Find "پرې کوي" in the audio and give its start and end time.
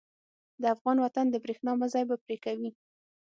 2.25-2.69